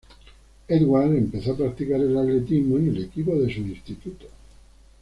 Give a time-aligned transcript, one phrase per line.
[0.67, 4.25] Edwards empezó a practicar el atletismo en el equipo de su instituto.